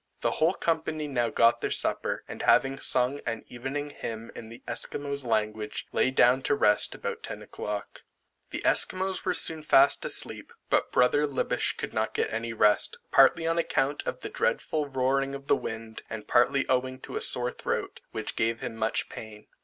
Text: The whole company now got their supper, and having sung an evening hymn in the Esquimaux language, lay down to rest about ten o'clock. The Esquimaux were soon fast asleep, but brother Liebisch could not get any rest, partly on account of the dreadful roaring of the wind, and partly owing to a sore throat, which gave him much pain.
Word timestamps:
The 0.21 0.31
whole 0.31 0.55
company 0.55 1.07
now 1.07 1.29
got 1.29 1.61
their 1.61 1.69
supper, 1.69 2.23
and 2.27 2.41
having 2.41 2.79
sung 2.79 3.19
an 3.27 3.43
evening 3.49 3.91
hymn 3.91 4.31
in 4.35 4.49
the 4.49 4.63
Esquimaux 4.67 5.21
language, 5.23 5.85
lay 5.91 6.09
down 6.09 6.41
to 6.41 6.55
rest 6.55 6.95
about 6.95 7.21
ten 7.21 7.43
o'clock. 7.43 8.01
The 8.49 8.65
Esquimaux 8.65 9.13
were 9.23 9.35
soon 9.35 9.61
fast 9.61 10.03
asleep, 10.03 10.53
but 10.71 10.91
brother 10.91 11.27
Liebisch 11.27 11.77
could 11.77 11.93
not 11.93 12.15
get 12.15 12.33
any 12.33 12.51
rest, 12.51 12.97
partly 13.11 13.45
on 13.45 13.59
account 13.59 14.01
of 14.07 14.21
the 14.21 14.29
dreadful 14.29 14.87
roaring 14.87 15.35
of 15.35 15.45
the 15.45 15.55
wind, 15.55 16.01
and 16.09 16.27
partly 16.27 16.67
owing 16.67 16.99
to 17.01 17.15
a 17.15 17.21
sore 17.21 17.51
throat, 17.51 18.01
which 18.09 18.35
gave 18.35 18.59
him 18.61 18.75
much 18.75 19.07
pain. 19.07 19.45